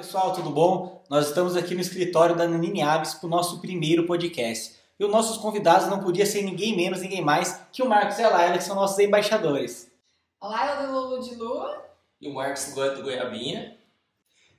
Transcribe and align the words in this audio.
pessoal, 0.00 0.32
tudo 0.32 0.48
bom? 0.48 1.04
Nós 1.10 1.28
estamos 1.28 1.54
aqui 1.54 1.74
no 1.74 1.80
escritório 1.82 2.34
da 2.34 2.48
Nanine 2.48 2.80
Aves 2.80 3.12
para 3.12 3.26
o 3.26 3.30
nosso 3.30 3.60
primeiro 3.60 4.06
podcast. 4.06 4.74
E 4.98 5.04
os 5.04 5.10
nossos 5.10 5.36
convidados 5.36 5.88
não 5.88 6.00
podia 6.00 6.24
ser 6.24 6.40
ninguém 6.40 6.74
menos, 6.74 7.02
ninguém 7.02 7.20
mais 7.22 7.60
que 7.70 7.82
o 7.82 7.88
Marcos 7.88 8.18
e 8.18 8.22
a 8.22 8.30
Laila, 8.30 8.56
que 8.56 8.64
são 8.64 8.74
nossos 8.74 8.98
embaixadores. 8.98 9.92
Olá, 10.40 10.80
eu 10.80 10.86
do 10.86 10.92
Lulu 10.94 11.22
de 11.22 11.34
Lua. 11.34 11.84
E 12.18 12.30
o 12.30 12.32
Marcos 12.32 12.72
do 12.72 13.02
Goiabinha. 13.02 13.76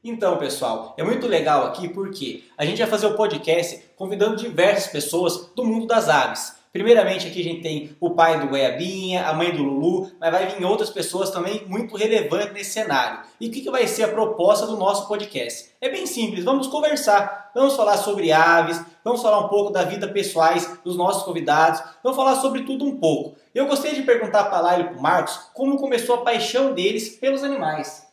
Então, 0.03 0.37
pessoal, 0.37 0.93
é 0.95 1.03
muito 1.03 1.25
legal 1.25 1.65
aqui 1.65 1.89
porque 1.89 2.43
a 2.55 2.63
gente 2.63 2.77
vai 2.77 2.87
fazer 2.87 3.07
o 3.07 3.15
podcast 3.15 3.83
convidando 3.95 4.35
diversas 4.35 4.91
pessoas 4.91 5.47
do 5.55 5.65
mundo 5.65 5.87
das 5.87 6.07
aves. 6.07 6.55
Primeiramente, 6.71 7.27
aqui 7.27 7.41
a 7.41 7.43
gente 7.43 7.61
tem 7.61 7.97
o 7.99 8.11
pai 8.11 8.39
do 8.39 8.47
Goiabinha, 8.47 9.27
a 9.27 9.33
mãe 9.33 9.51
do 9.51 9.61
Lulu, 9.61 10.09
mas 10.17 10.31
vai 10.31 10.47
vir 10.47 10.63
outras 10.63 10.89
pessoas 10.89 11.29
também 11.29 11.65
muito 11.67 11.97
relevantes 11.97 12.53
nesse 12.53 12.71
cenário. 12.71 13.19
E 13.41 13.49
o 13.49 13.51
que, 13.51 13.69
vai 13.69 13.85
ser 13.87 14.03
a 14.03 14.07
proposta 14.07 14.65
do 14.65 14.77
nosso 14.77 15.05
podcast? 15.05 15.69
É 15.81 15.89
bem 15.89 16.05
simples, 16.05 16.45
vamos 16.45 16.67
conversar, 16.67 17.51
vamos 17.53 17.75
falar 17.75 17.97
sobre 17.97 18.31
aves, 18.31 18.81
vamos 19.03 19.21
falar 19.21 19.39
um 19.39 19.49
pouco 19.49 19.71
da 19.71 19.83
vida 19.83 20.07
pessoais 20.07 20.79
dos 20.81 20.95
nossos 20.95 21.23
convidados, 21.23 21.83
vamos 22.01 22.15
falar 22.15 22.35
sobre 22.35 22.63
tudo 22.63 22.85
um 22.85 22.97
pouco. 22.97 23.37
Eu 23.53 23.67
gostaria 23.67 23.99
de 23.99 24.03
perguntar 24.03 24.45
para 24.45 24.59
a 24.59 24.61
Laila 24.61 24.83
e 24.83 24.87
para 24.91 24.97
o 24.97 25.01
Marcos 25.01 25.35
como 25.53 25.77
começou 25.77 26.15
a 26.15 26.21
paixão 26.23 26.73
deles 26.73 27.09
pelos 27.09 27.43
animais. 27.43 28.07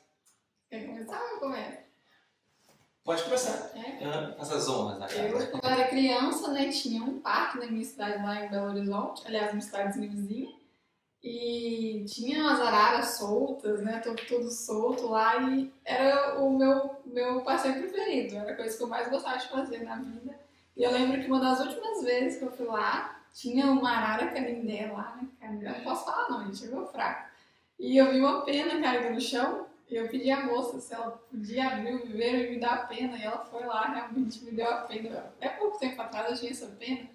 Quer 0.68 0.84
começar 0.84 1.20
ou 1.34 1.38
começa? 1.38 1.77
Pode 3.08 3.22
começar. 3.22 3.70
É. 3.74 4.34
Essas 4.38 4.68
honras 4.68 4.98
da 4.98 5.06
Eu, 5.06 5.32
quando 5.50 5.64
eu 5.64 5.70
era 5.70 5.88
criança, 5.88 6.52
né, 6.52 6.68
tinha 6.68 7.02
um 7.02 7.18
parque 7.20 7.56
na 7.56 7.64
minha 7.64 7.82
cidade 7.82 8.22
lá 8.22 8.44
em 8.44 8.50
Belo 8.50 8.68
Horizonte, 8.68 9.22
aliás, 9.24 9.50
uma 9.50 9.62
cidadezinha 9.62 10.10
vizinha, 10.10 10.54
e 11.24 12.04
tinha 12.06 12.42
umas 12.42 12.60
araras 12.60 13.16
soltas, 13.16 13.80
né, 13.80 13.98
tudo, 14.00 14.20
tudo 14.26 14.50
solto 14.50 15.06
lá, 15.06 15.38
e 15.40 15.72
era 15.86 16.38
o 16.38 16.50
meu, 16.50 16.96
meu 17.06 17.40
passeio 17.40 17.80
preferido, 17.80 18.36
era 18.36 18.52
a 18.52 18.56
coisa 18.56 18.76
que 18.76 18.82
eu 18.82 18.88
mais 18.88 19.08
gostava 19.08 19.38
de 19.38 19.48
fazer 19.48 19.84
na 19.84 19.96
vida. 19.96 20.38
E 20.76 20.82
eu 20.82 20.92
lembro 20.92 21.18
que 21.18 21.28
uma 21.28 21.40
das 21.40 21.60
últimas 21.60 22.04
vezes 22.04 22.38
que 22.38 22.44
eu 22.44 22.52
fui 22.52 22.66
lá, 22.66 23.22
tinha 23.32 23.72
uma 23.72 23.90
arara 23.90 24.26
canindé 24.32 24.92
lá, 24.92 25.16
né, 25.16 25.28
canindé, 25.40 25.70
não 25.70 25.80
posso 25.80 26.04
falar 26.04 26.28
não, 26.28 26.44
gente, 26.44 26.66
é 26.66 26.68
meu 26.68 26.86
fraco. 26.86 27.26
E 27.78 27.96
eu 27.96 28.12
vi 28.12 28.20
uma 28.20 28.42
pena 28.42 28.78
caída 28.82 29.08
no 29.08 29.18
chão, 29.18 29.66
eu 29.96 30.08
pedi 30.08 30.30
à 30.30 30.44
moça 30.44 30.80
se 30.80 30.92
ela 30.94 31.10
podia 31.12 31.66
abrir 31.68 31.94
o 31.94 32.06
viveiro 32.06 32.38
e 32.38 32.50
me 32.50 32.60
dar 32.60 32.74
a 32.74 32.86
pena, 32.86 33.16
e 33.16 33.22
ela 33.22 33.44
foi 33.44 33.64
lá, 33.64 33.86
realmente 33.86 34.44
me 34.44 34.52
deu 34.52 34.68
a 34.68 34.82
pena. 34.82 35.18
Até 35.18 35.48
pouco 35.50 35.78
tempo 35.78 36.00
atrás 36.00 36.30
eu 36.30 36.36
tinha 36.38 36.50
essa 36.50 36.66
pena. 36.66 37.08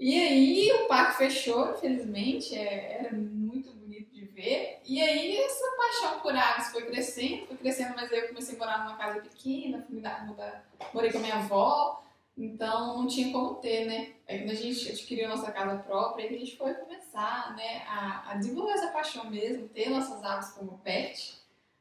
E 0.00 0.14
aí 0.16 0.72
o 0.72 0.86
parque 0.86 1.18
fechou, 1.18 1.72
infelizmente, 1.72 2.54
é- 2.54 2.98
era 3.00 3.16
muito 3.16 3.72
bonito 3.72 4.14
de 4.14 4.24
ver. 4.26 4.80
E 4.84 5.02
aí 5.02 5.36
essa 5.38 5.64
paixão 5.76 6.20
por 6.20 6.34
aves 6.36 6.68
foi 6.70 6.86
crescendo, 6.86 7.46
foi 7.46 7.56
crescendo, 7.56 7.94
mas 7.96 8.12
aí 8.12 8.20
eu 8.20 8.28
comecei 8.28 8.54
a 8.54 8.58
morar 8.58 8.84
numa 8.84 8.96
casa 8.96 9.20
pequena, 9.20 9.82
fui 9.82 9.96
mudar, 9.96 10.24
mudar, 10.26 10.64
morei 10.94 11.10
com 11.10 11.18
a 11.18 11.20
minha 11.20 11.34
avó, 11.36 12.04
então 12.36 12.98
não 12.98 13.08
tinha 13.08 13.32
como 13.32 13.56
ter, 13.56 13.86
né? 13.86 14.12
Aí 14.28 14.48
a 14.48 14.54
gente 14.54 14.88
adquiriu 14.88 15.26
a 15.26 15.30
nossa 15.30 15.50
casa 15.50 15.76
própria, 15.82 16.26
a 16.28 16.32
gente 16.32 16.56
foi 16.56 16.74
começar, 16.74 17.56
né, 17.56 17.82
a, 17.88 18.30
a 18.30 18.34
desenvolver 18.36 18.72
essa 18.72 18.92
paixão 18.92 19.28
mesmo, 19.28 19.68
ter 19.68 19.90
nossas 19.90 20.22
aves 20.22 20.50
como 20.50 20.78
pet. 20.78 21.36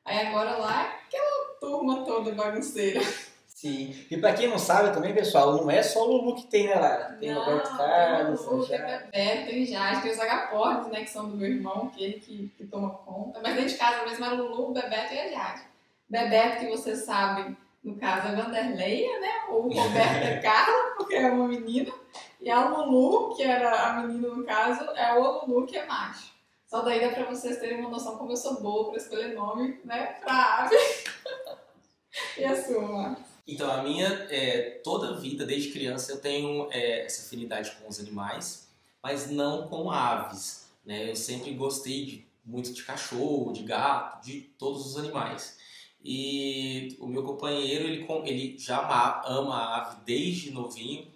Aí 0.08 0.25
agora 0.25 0.55
lá, 0.55 0.94
aquela 1.05 1.55
turma 1.59 2.05
toda 2.05 2.31
bagunceira. 2.31 3.02
Sim. 3.45 3.94
E 4.09 4.16
para 4.17 4.33
quem 4.33 4.47
não 4.47 4.58
sabe 4.58 4.94
também, 4.94 5.14
pessoal, 5.14 5.58
não 5.58 5.69
é 5.69 5.83
só 5.83 6.08
o 6.08 6.11
Lulu 6.11 6.36
que 6.36 6.47
tem, 6.47 6.67
né, 6.67 6.75
Laila? 6.75 7.17
Tem 7.19 7.33
Não, 7.33 7.44
Roberto 7.44 7.75
Carlos, 7.75 8.39
tem 8.39 8.47
o 8.47 8.52
Lulu, 8.52 8.67
tem 8.67 8.77
Bebeto, 8.77 9.49
tem 9.49 9.66
Jade, 9.66 10.02
tem 10.02 10.11
os 10.11 10.19
agaportes, 10.19 10.91
né, 10.91 11.02
que 11.02 11.09
são 11.09 11.27
do 11.27 11.36
meu 11.36 11.49
irmão, 11.49 11.89
que 11.89 12.02
ele 12.02 12.19
que, 12.22 12.53
que 12.55 12.66
toma 12.67 12.91
conta. 12.91 13.41
Mas 13.44 13.55
dentro 13.55 13.69
de 13.69 13.77
casa 13.77 14.05
mesmo 14.05 14.23
era 14.23 14.36
o 14.36 14.47
Lulu, 14.47 14.69
o 14.69 14.73
Bebeto 14.73 15.14
e 15.14 15.19
a 15.19 15.30
Jade. 15.30 15.61
Bebeto, 16.09 16.59
que 16.59 16.69
vocês 16.69 16.99
sabem, 16.99 17.58
no 17.83 17.95
caso 17.95 18.30
é 18.30 18.36
Vanderleia, 18.36 19.19
né, 19.19 19.33
ou 19.49 19.64
Roberto 19.64 20.23
é 20.23 20.38
Carla, 20.38 20.95
porque 20.95 21.16
é 21.16 21.30
uma 21.30 21.49
menina. 21.49 21.92
E 22.39 22.49
a 22.49 22.64
Lulu, 22.64 23.36
que 23.36 23.44
era 23.44 23.89
a 23.89 23.94
menina 24.02 24.30
no 24.30 24.45
caso, 24.45 24.86
é 24.92 25.14
o 25.14 25.45
Lulu, 25.48 25.65
que 25.65 25.77
é 25.77 25.86
macho. 25.86 26.36
Só 26.67 26.82
daí 26.82 27.00
dá 27.00 27.10
pra 27.10 27.26
vocês 27.26 27.60
terem 27.60 27.80
uma 27.80 27.89
noção 27.89 28.17
como 28.17 28.33
eu 28.33 28.38
sou 28.38 28.61
boa 28.61 28.89
pra 28.89 28.98
escolher 28.98 29.33
nome, 29.33 29.80
né, 29.86 30.05
pra 30.22 30.64
ave. 30.64 30.76
e 32.38 32.44
a 32.44 32.61
sua? 32.61 33.17
Então, 33.48 33.72
a 33.72 33.82
minha, 33.82 34.08
é, 34.30 34.82
toda 34.83 35.11
a 35.11 35.20
vida, 35.20 35.45
desde 35.45 35.72
criança, 35.72 36.11
eu 36.11 36.20
tenho 36.20 36.67
é, 36.70 37.05
essa 37.05 37.26
afinidade 37.26 37.72
com 37.72 37.88
os 37.88 38.00
animais, 38.00 38.67
mas 39.02 39.30
não 39.32 39.70
com 39.70 39.89
aves. 39.89 40.67
Né? 40.86 41.10
Eu 41.10 41.16
sempre 41.16 41.54
gostei 41.54 42.05
de, 42.05 42.28
muito 42.44 42.73
de 42.73 42.84
cachorro, 42.84 43.54
de 43.54 43.64
gato, 43.64 44.26
de 44.26 44.42
todos 44.42 44.86
os 44.86 44.98
animais. 44.98 45.58
E 46.04 46.98
o 46.99 47.08
meu 47.08 47.23
companheiro, 47.23 47.86
ele, 47.86 48.05
ele 48.26 48.58
já 48.58 48.80
ama, 48.80 49.22
ama 49.26 49.55
a 49.55 49.78
ave 49.78 49.98
desde 50.05 50.52
novinho 50.52 51.08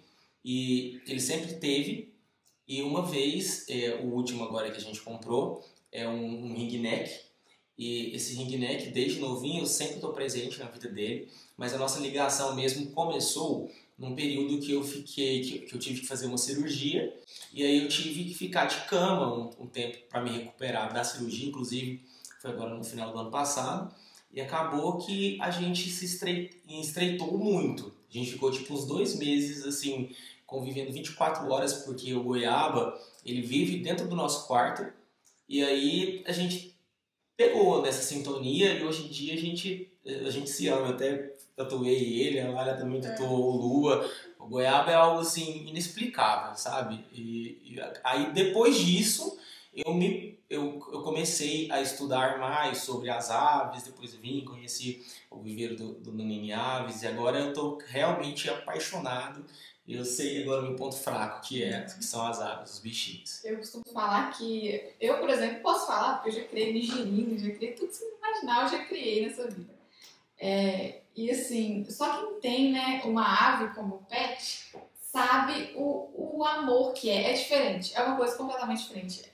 e 0.44 1.00
ele 1.06 1.20
sempre 1.20 1.54
teve. 1.54 2.11
E 2.66 2.82
uma 2.82 3.02
vez, 3.02 3.66
é, 3.68 4.00
o 4.02 4.06
último 4.14 4.44
agora 4.44 4.70
que 4.70 4.76
a 4.78 4.80
gente 4.80 5.00
comprou, 5.00 5.64
é 5.90 6.08
um, 6.08 6.46
um 6.46 6.54
ringneck. 6.54 7.10
E 7.76 8.14
esse 8.14 8.34
ringneck, 8.34 8.90
desde 8.90 9.18
novinho, 9.18 9.62
eu 9.62 9.66
sempre 9.66 9.96
estou 9.96 10.12
presente 10.12 10.58
na 10.58 10.66
vida 10.66 10.88
dele 10.88 11.28
mas 11.56 11.74
a 11.74 11.78
nossa 11.78 12.00
ligação 12.00 12.56
mesmo 12.56 12.90
começou 12.90 13.70
num 13.98 14.16
período 14.16 14.58
que 14.58 14.72
eu 14.72 14.82
fiquei 14.82 15.42
que, 15.42 15.58
que 15.60 15.74
eu 15.74 15.78
tive 15.78 16.00
que 16.00 16.06
fazer 16.06 16.26
uma 16.26 16.38
cirurgia 16.38 17.14
e 17.52 17.62
aí 17.62 17.82
eu 17.82 17.88
tive 17.88 18.24
que 18.24 18.34
ficar 18.34 18.64
de 18.64 18.76
cama 18.88 19.32
um, 19.32 19.62
um 19.62 19.66
tempo 19.66 19.98
para 20.08 20.20
me 20.22 20.30
recuperar 20.30 20.92
da 20.92 21.04
cirurgia, 21.04 21.48
inclusive 21.48 22.02
foi 22.40 22.50
agora 22.50 22.74
no 22.74 22.82
final 22.82 23.12
do 23.12 23.18
ano 23.20 23.30
passado 23.30 23.94
e 24.32 24.40
acabou 24.40 24.98
que 24.98 25.38
a 25.40 25.50
gente 25.50 25.88
se 25.90 26.06
estre- 26.06 26.50
estreitou 26.68 27.38
muito. 27.38 27.92
A 28.10 28.12
gente 28.12 28.32
ficou 28.32 28.50
tipo 28.50 28.74
uns 28.74 28.84
dois 28.86 29.14
meses 29.16 29.64
assim 29.64 30.10
convivendo 30.52 30.92
24 30.92 31.50
horas 31.50 31.72
porque 31.84 32.14
o 32.14 32.22
goiaba 32.22 32.96
ele 33.24 33.40
vive 33.40 33.78
dentro 33.78 34.06
do 34.06 34.14
nosso 34.14 34.46
quarto 34.46 34.86
e 35.48 35.64
aí 35.64 36.22
a 36.26 36.32
gente 36.32 36.76
pegou 37.36 37.80
nessa 37.82 38.02
sintonia 38.02 38.74
e 38.74 38.84
hoje 38.84 39.06
em 39.06 39.08
dia 39.08 39.34
a 39.34 39.38
gente 39.38 39.88
a 40.04 40.30
gente 40.30 40.50
se 40.50 40.68
ama. 40.68 40.88
Eu 40.88 40.94
até 40.94 41.34
tatuei 41.56 42.20
ele, 42.20 42.40
a 42.40 42.50
Lara 42.50 42.76
também 42.76 43.00
tatuou 43.00 43.54
o 43.54 43.56
Lua. 43.56 44.10
O 44.38 44.46
Goiaba 44.48 44.90
é 44.90 44.94
algo 44.94 45.20
assim 45.20 45.64
inexplicável, 45.66 46.56
sabe? 46.56 47.04
E, 47.12 47.60
e 47.64 47.76
aí 48.02 48.32
depois 48.32 48.76
disso 48.76 49.38
eu 49.74 49.94
me 49.94 50.32
eu, 50.50 50.86
eu 50.92 51.02
comecei 51.02 51.70
a 51.70 51.80
estudar 51.80 52.38
mais 52.38 52.78
sobre 52.78 53.08
as 53.08 53.30
aves, 53.30 53.84
depois 53.84 54.14
vim 54.14 54.44
conheci 54.44 55.02
o 55.30 55.40
viveiro 55.40 55.74
do, 55.76 55.94
do 55.94 56.12
Nanini 56.12 56.52
Aves 56.52 57.02
e 57.02 57.06
agora 57.06 57.38
eu 57.38 57.54
tô 57.54 57.78
realmente 57.86 58.50
apaixonado. 58.50 59.42
Eu 59.86 60.04
sei 60.04 60.42
agora 60.42 60.62
o 60.62 60.66
meu 60.68 60.76
ponto 60.76 60.96
fraco, 60.96 61.40
que 61.46 61.64
é 61.64 61.80
que 61.82 62.04
são 62.04 62.24
as 62.26 62.40
aves, 62.40 62.74
os 62.74 62.78
bichinhos. 62.78 63.44
Eu 63.44 63.58
costumo 63.58 63.84
falar 63.92 64.30
que 64.30 64.94
eu, 65.00 65.18
por 65.18 65.28
exemplo, 65.28 65.60
posso 65.60 65.86
falar, 65.86 66.14
porque 66.14 66.30
eu 66.30 66.42
já 66.42 66.48
criei 66.48 66.72
nigirino, 66.72 67.36
já 67.36 67.50
criei 67.50 67.72
tudo 67.72 67.88
que 67.88 67.94
você 67.94 68.04
imaginar, 68.16 68.62
eu 68.62 68.78
já 68.78 68.84
criei 68.84 69.26
nessa 69.26 69.48
vida. 69.48 69.74
É, 70.38 71.00
e 71.16 71.30
assim, 71.30 71.84
só 71.90 72.18
quem 72.18 72.40
tem 72.40 72.72
né, 72.72 73.02
uma 73.04 73.24
ave 73.24 73.74
como 73.74 74.06
pet 74.08 74.72
sabe 74.98 75.72
o, 75.74 76.38
o 76.38 76.44
amor 76.44 76.92
que 76.94 77.10
é. 77.10 77.32
É 77.32 77.34
diferente, 77.34 77.92
é 77.94 78.02
uma 78.02 78.16
coisa 78.16 78.36
completamente 78.36 78.82
diferente. 78.82 79.30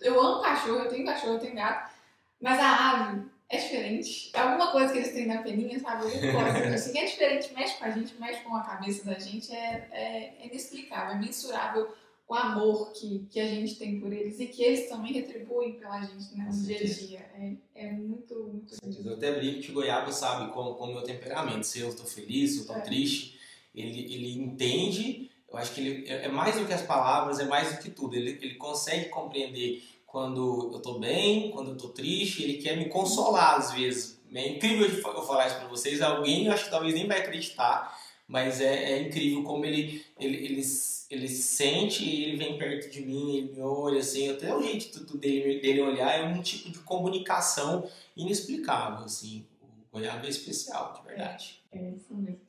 Eu 0.00 0.20
amo 0.20 0.42
cachorro, 0.42 0.80
eu 0.80 0.88
tenho 0.88 1.06
cachorro, 1.06 1.34
eu 1.34 1.40
tenho 1.40 1.54
gato, 1.54 1.94
mas 2.40 2.58
a 2.58 2.90
ave 2.90 3.30
é 3.50 3.58
diferente. 3.58 4.30
É 4.32 4.38
alguma 4.38 4.70
coisa 4.70 4.92
que 4.92 4.98
eles 4.98 5.12
têm 5.12 5.26
na 5.26 5.42
peninha, 5.42 5.78
sabe? 5.80 6.04
Alguma 6.04 6.52
coisa 6.52 6.74
assim, 6.74 6.96
é 6.96 7.04
diferente, 7.04 7.52
mexe 7.52 7.76
com 7.76 7.84
a 7.84 7.90
gente, 7.90 8.14
mexe 8.20 8.40
com 8.44 8.54
a 8.54 8.62
cabeça 8.62 9.04
da 9.04 9.18
gente, 9.18 9.52
é, 9.52 9.88
é, 9.90 10.34
é 10.40 10.46
inexplicável, 10.46 11.16
é 11.16 11.18
mensurável 11.18 11.92
o 12.28 12.34
amor 12.34 12.92
que, 12.92 13.26
que 13.28 13.40
a 13.40 13.46
gente 13.46 13.74
tem 13.74 13.98
por 13.98 14.12
eles 14.12 14.38
e 14.38 14.46
que 14.46 14.62
eles 14.62 14.88
também 14.88 15.12
retribuem 15.12 15.72
pela 15.72 16.00
gente 16.00 16.32
né, 16.36 16.48
no 16.48 16.62
dia 16.62 16.76
a 16.76 16.84
dia. 16.84 17.18
É, 17.34 17.52
é 17.74 17.90
muito, 17.90 18.34
muito 18.52 18.76
lindo. 18.84 19.08
Eu 19.10 19.16
até 19.16 19.32
brinco 19.32 19.60
que 19.62 19.70
o 19.72 19.74
Goiaba 19.74 20.12
sabe 20.12 20.52
como, 20.52 20.74
como 20.76 20.92
o 20.92 20.94
meu 20.94 21.02
temperamento, 21.02 21.64
se 21.64 21.80
eu 21.80 21.88
estou 21.88 22.06
feliz, 22.06 22.52
se 22.52 22.56
eu 22.58 22.60
estou 22.62 22.76
É. 22.76 22.80
triste, 22.82 23.36
ele, 23.74 24.14
ele 24.14 24.32
entende, 24.40 25.28
eu 25.50 25.58
acho 25.58 25.74
que 25.74 25.80
ele 25.80 26.08
é 26.08 26.26
é 26.26 26.28
mais 26.28 26.56
do 26.56 26.64
que 26.64 26.72
as 26.72 26.82
palavras, 26.82 27.40
é 27.40 27.46
mais 27.46 27.72
do 27.74 27.82
que 27.82 27.90
tudo, 27.90 28.14
ele, 28.14 28.38
ele 28.40 28.54
consegue 28.54 29.08
compreender 29.08 29.82
quando 30.10 30.70
eu 30.72 30.78
estou 30.78 30.98
bem, 30.98 31.50
quando 31.50 31.68
eu 31.68 31.76
estou 31.76 31.90
triste, 31.90 32.42
ele 32.42 32.54
quer 32.54 32.76
me 32.76 32.88
consolar 32.88 33.54
às 33.56 33.72
vezes. 33.72 34.20
É 34.34 34.48
incrível 34.48 34.86
eu 34.86 35.00
fa- 35.02 35.10
eu 35.10 35.22
falar 35.22 35.46
isso 35.46 35.56
para 35.56 35.68
vocês, 35.68 36.00
alguém 36.02 36.46
eu 36.46 36.52
acho 36.52 36.64
que 36.64 36.70
talvez 36.70 36.94
nem 36.94 37.06
vai 37.06 37.18
acreditar, 37.20 37.96
mas 38.26 38.60
é, 38.60 38.92
é 38.92 39.02
incrível 39.02 39.42
como 39.44 39.64
ele, 39.64 40.04
ele, 40.18 40.36
ele, 40.44 40.62
ele 41.10 41.28
sente 41.28 42.04
e 42.04 42.24
ele 42.24 42.36
vem 42.36 42.58
perto 42.58 42.90
de 42.90 43.00
mim, 43.02 43.36
ele 43.36 43.52
me 43.52 43.60
olha 43.62 44.00
assim, 44.00 44.28
até 44.30 44.54
o 44.54 44.62
jeito 44.62 45.16
dele, 45.16 45.60
dele 45.60 45.80
olhar 45.82 46.12
é 46.18 46.22
um 46.24 46.40
tipo 46.42 46.70
de 46.70 46.78
comunicação 46.80 47.88
inexplicável, 48.16 49.04
assim. 49.04 49.46
O 49.92 49.96
goiaba 49.98 50.26
é 50.26 50.30
especial, 50.30 50.92
de 50.92 51.08
verdade. 51.08 51.60
É 51.72 51.90
isso 51.90 52.14
mesmo. 52.14 52.40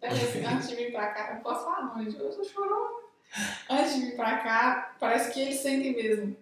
Antes 0.55 0.69
de 0.69 0.75
vir 0.75 0.91
pra 0.91 1.07
cá, 1.13 1.35
eu 1.35 1.41
posso 1.41 1.63
falar 1.63 1.95
não, 1.95 2.03
eu 2.03 2.35
tô 2.35 2.43
chorando. 2.43 3.01
Antes 3.69 3.95
de 3.95 4.01
vir 4.01 4.15
pra 4.15 4.37
cá, 4.39 4.95
parece 4.99 5.31
que 5.33 5.39
eles 5.41 5.59
sentem 5.59 5.93
mesmo. 5.95 6.35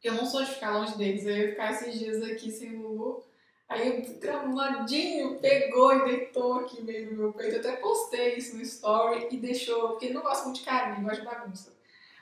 Porque 0.00 0.08
eu 0.08 0.14
não 0.14 0.24
sou 0.24 0.42
de 0.42 0.52
ficar 0.52 0.78
longe 0.78 0.96
deles. 0.96 1.26
Eu 1.26 1.36
ia 1.36 1.48
ficar 1.50 1.72
esses 1.72 1.98
dias 1.98 2.22
aqui 2.22 2.50
sem 2.50 2.70
Lulu. 2.70 3.22
Aí 3.68 4.00
o 4.00 4.18
gramadinho 4.18 5.38
pegou 5.38 5.94
e 5.94 6.04
deitou 6.06 6.54
aqui 6.54 6.82
meio 6.82 7.10
no 7.10 7.18
meu 7.18 7.32
peito. 7.34 7.56
Eu 7.56 7.60
até 7.60 7.76
postei 7.76 8.36
isso 8.36 8.56
no 8.56 8.62
story 8.62 9.28
e 9.30 9.36
deixou, 9.36 9.90
porque 9.90 10.06
ele 10.06 10.14
não 10.14 10.22
gosta 10.22 10.44
muito 10.44 10.60
de 10.60 10.64
carinho, 10.64 11.06
gosta 11.06 11.20
de 11.20 11.26
bagunça. 11.26 11.76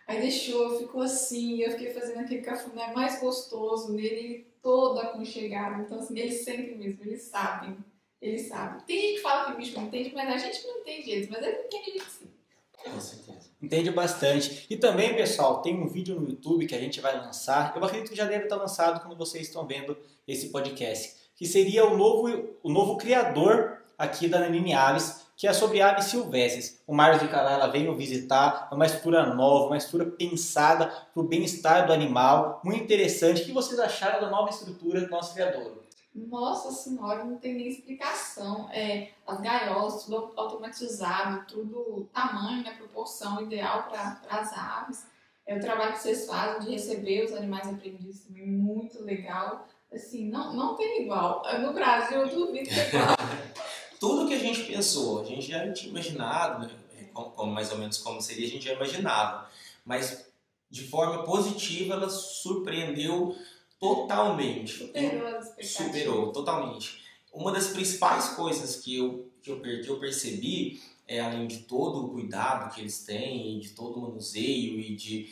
Aí 0.09 0.21
deixou, 0.21 0.77
ficou 0.77 1.03
assim, 1.03 1.61
eu 1.61 1.71
fiquei 1.71 1.93
fazendo 1.93 2.19
aquele 2.19 2.43
cafuné 2.43 2.93
mais 2.93 3.21
gostoso 3.21 3.93
nele, 3.93 4.49
todo 4.61 4.99
aconchegado. 4.99 5.83
Então, 5.83 6.01
assim, 6.01 6.19
eles 6.19 6.43
sentem 6.43 6.77
mesmo, 6.77 7.05
eles 7.05 7.23
sabem. 7.23 7.79
Eles 8.21 8.49
sabem. 8.49 8.81
Tem 8.81 9.01
gente 9.01 9.15
que 9.15 9.23
fala 9.23 9.53
que 9.53 9.57
bicho 9.57 9.77
não 9.77 9.87
entende, 9.87 10.13
mas 10.13 10.29
a 10.29 10.37
gente 10.37 10.67
não 10.67 10.81
entende 10.81 11.11
eles, 11.13 11.29
mas 11.29 11.41
ele 11.41 11.63
entende 11.63 11.91
a 11.91 11.93
gente 11.93 12.11
sim. 12.11 12.38
Certeza. 12.83 13.51
Entende 13.61 13.91
bastante. 13.91 14.67
E 14.71 14.77
também, 14.77 15.15
pessoal, 15.15 15.61
tem 15.61 15.77
um 15.77 15.89
vídeo 15.89 16.19
no 16.19 16.29
YouTube 16.29 16.67
que 16.67 16.75
a 16.75 16.81
gente 16.81 17.01
vai 17.01 17.17
lançar. 17.17 17.73
Eu 17.75 17.85
acredito 17.85 18.11
que 18.11 18.17
já 18.17 18.25
deve 18.25 18.45
estar 18.45 18.57
lançado 18.57 19.01
quando 19.01 19.17
vocês 19.17 19.47
estão 19.47 19.67
vendo 19.67 19.97
esse 20.27 20.51
podcast. 20.51 21.17
Que 21.35 21.47
seria 21.47 21.85
o 21.85 21.97
novo, 21.97 22.29
o 22.63 22.71
novo 22.71 22.97
criador 22.97 23.79
aqui 23.97 24.29
da 24.29 24.39
Nanine 24.39 24.75
Aves, 24.75 25.27
que 25.37 25.47
é 25.47 25.53
sobre 25.53 25.81
aves 25.81 26.07
silvestres. 26.07 26.81
O 26.87 26.95
Marcos 26.95 27.21
de 27.21 27.29
Canela 27.29 27.69
veio 27.69 27.95
visitar, 27.97 28.69
é 28.71 28.75
uma 28.75 28.87
estrutura 28.87 29.35
nova, 29.35 29.67
uma 29.67 29.77
estrutura 29.77 30.11
pensada 30.11 30.87
para 30.87 31.21
o 31.21 31.27
bem-estar 31.27 31.87
do 31.87 31.93
animal. 31.93 32.61
Muito 32.65 32.83
interessante. 32.83 33.43
O 33.43 33.45
que 33.45 33.53
vocês 33.53 33.79
acharam 33.79 34.21
da 34.21 34.31
nova 34.31 34.51
estrutura 34.51 35.01
do 35.01 35.09
nosso 35.09 35.35
criador? 35.35 35.88
Nossa 36.27 36.73
senhora, 36.73 37.25
não 37.25 37.39
tem 37.39 37.55
nem 37.55 37.69
explicação. 37.69 38.69
É, 38.71 39.11
as 39.27 39.41
gaiolas, 39.41 40.05
tudo 40.05 40.33
automatizado, 40.37 41.47
tudo 41.47 42.09
tamanho, 42.13 42.63
né, 42.65 42.73
proporção 42.73 43.43
ideal 43.43 43.89
para 43.89 44.21
as 44.29 44.53
aves. 44.53 45.07
É 45.47 45.57
o 45.57 45.61
trabalho 45.61 45.93
que 45.93 46.01
vocês 46.01 46.27
fazem 46.27 46.61
de 46.61 46.73
receber 46.73 47.25
os 47.25 47.33
animais 47.33 47.67
aprendizes 47.69 48.25
também, 48.25 48.47
muito 48.47 49.03
legal. 49.03 49.67
Assim, 49.93 50.29
não, 50.29 50.53
não 50.53 50.75
tem 50.75 51.03
igual. 51.03 51.43
No 51.61 51.73
Brasil, 51.73 52.19
eu 52.19 52.29
duvido 52.29 52.69
que 52.69 52.79
é. 52.79 52.91
Tudo 53.99 54.29
que 54.29 54.35
a 54.35 54.39
gente 54.39 54.65
pensou, 54.65 55.23
a 55.23 55.25
gente 55.25 55.49
já 55.49 55.73
tinha 55.73 55.91
imaginado, 55.91 56.67
né, 56.67 56.71
como, 57.13 57.31
como 57.31 57.53
mais 57.53 57.73
ou 57.73 57.79
menos 57.79 57.99
como 57.99 58.21
seria, 58.21 58.47
a 58.47 58.51
gente 58.51 58.67
já 58.67 58.75
imaginava. 58.75 59.49
Mas 59.85 60.29
de 60.71 60.87
forma 60.87 61.25
positiva, 61.25 61.95
ela 61.95 62.11
surpreendeu 62.11 63.35
totalmente. 63.81 64.73
Superou 64.87 65.27
as 65.27 65.47
expectativas. 65.49 65.71
Superou, 65.71 66.33
totalmente. 66.33 67.03
Uma 67.33 67.53
das 67.53 67.69
principais 67.69 68.31
coisas 68.31 68.77
que 68.77 68.97
eu, 68.99 69.31
que 69.43 69.51
eu, 69.51 69.61
que 69.61 69.89
eu 69.89 69.99
percebi, 69.99 70.81
é, 71.07 71.21
além 71.21 71.47
de 71.47 71.59
todo 71.59 72.05
o 72.05 72.09
cuidado 72.11 72.75
que 72.75 72.81
eles 72.81 73.05
têm, 73.05 73.59
de 73.61 73.71
todo 73.71 73.99
o 73.99 74.03
manuseio 74.03 74.79
e 74.81 74.95
de, 74.97 75.29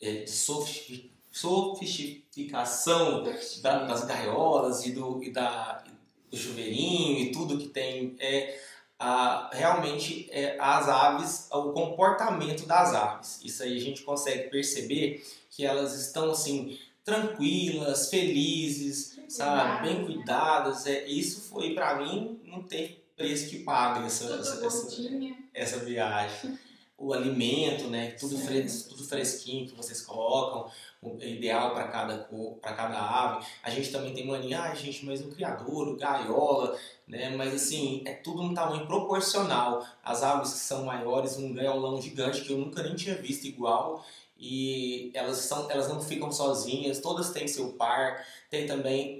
é, 0.00 0.22
de 0.24 0.30
sofisti- 0.30 1.10
sofisticação 1.30 3.22
da- 3.62 3.84
das 3.84 4.04
gaiolas 4.04 4.84
e 4.86 4.92
do, 4.92 5.22
e 5.22 5.30
da, 5.30 5.84
do 6.30 6.36
chuveirinho 6.36 7.18
e 7.20 7.32
tudo 7.32 7.58
que 7.58 7.68
tem, 7.68 8.16
é, 8.18 8.58
a, 8.98 9.50
realmente 9.52 10.28
é, 10.30 10.56
as 10.58 10.88
aves, 10.88 11.48
o 11.52 11.72
comportamento 11.72 12.66
das 12.66 12.94
aves. 12.94 13.40
Isso 13.44 13.62
aí 13.62 13.76
a 13.76 13.80
gente 13.80 14.02
consegue 14.02 14.48
perceber 14.50 15.24
que 15.50 15.64
elas 15.64 15.94
estão 15.98 16.30
assim 16.30 16.78
tranquilas, 17.04 18.10
felizes, 18.10 19.18
sabe, 19.28 19.88
bem 19.88 20.04
cuidadas. 20.04 20.86
É, 20.86 21.06
isso 21.06 21.48
foi 21.48 21.74
para 21.74 21.96
mim 21.96 22.40
não 22.50 22.62
tem 22.62 23.00
preço 23.16 23.48
que 23.48 23.60
pague 23.60 24.04
essa, 24.06 24.34
essa, 24.34 24.66
essa, 24.66 24.88
essa 25.54 25.78
viagem. 25.78 26.58
O 26.98 27.14
alimento, 27.14 27.88
né? 27.88 28.10
Tudo, 28.10 28.36
fres, 28.36 28.82
tudo 28.82 29.02
fresquinho 29.04 29.66
que 29.66 29.74
vocês 29.74 30.02
colocam, 30.02 30.70
ideal 31.22 31.72
para 31.72 31.88
cada 31.88 32.18
cor, 32.18 32.58
para 32.58 32.74
cada 32.74 33.00
ave. 33.00 33.46
A 33.62 33.70
gente 33.70 33.90
também 33.90 34.12
tem 34.12 34.26
mania, 34.26 34.64
ah, 34.64 34.74
gente, 34.74 35.06
mas 35.06 35.22
o 35.22 35.30
criador, 35.30 35.88
o 35.88 35.96
gaiola, 35.96 36.78
né? 37.08 37.34
Mas 37.34 37.54
assim, 37.54 38.02
é 38.04 38.12
tudo 38.12 38.42
um 38.42 38.52
tamanho 38.52 38.86
proporcional. 38.86 39.82
As 40.04 40.22
aves 40.22 40.52
que 40.52 40.58
são 40.58 40.84
maiores, 40.84 41.38
um 41.38 41.54
gaiolão 41.54 42.02
gigante 42.02 42.42
que 42.42 42.52
eu 42.52 42.58
nunca 42.58 42.82
nem 42.82 42.94
tinha 42.94 43.14
visto 43.14 43.46
igual. 43.46 44.04
E 44.40 45.10
elas 45.14 45.36
são, 45.38 45.70
elas 45.70 45.88
não 45.88 46.00
ficam 46.00 46.32
sozinhas, 46.32 47.00
todas 47.00 47.30
têm 47.30 47.46
seu 47.46 47.74
par. 47.74 48.24
Tem 48.48 48.66
também 48.66 49.18